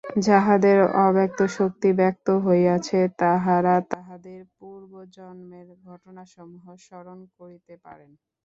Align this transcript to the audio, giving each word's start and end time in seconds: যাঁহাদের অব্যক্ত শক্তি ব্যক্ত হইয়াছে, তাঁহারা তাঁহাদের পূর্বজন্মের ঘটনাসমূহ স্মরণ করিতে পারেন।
যাঁহাদের 0.25 0.77
অব্যক্ত 1.01 1.39
শক্তি 1.57 1.89
ব্যক্ত 1.99 2.27
হইয়াছে, 2.45 2.99
তাঁহারা 3.21 3.75
তাঁহাদের 3.91 4.39
পূর্বজন্মের 4.57 5.67
ঘটনাসমূহ 5.85 6.65
স্মরণ 6.85 7.19
করিতে 7.37 7.73
পারেন। 7.85 8.11